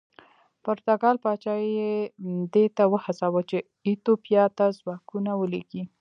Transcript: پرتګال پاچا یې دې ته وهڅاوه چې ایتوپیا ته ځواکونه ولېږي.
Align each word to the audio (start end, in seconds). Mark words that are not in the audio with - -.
پرتګال 0.63 1.17
پاچا 1.23 1.55
یې 1.77 1.91
دې 2.53 2.65
ته 2.75 2.83
وهڅاوه 2.93 3.41
چې 3.49 3.57
ایتوپیا 3.85 4.43
ته 4.57 4.65
ځواکونه 4.79 5.31
ولېږي. 5.35 5.83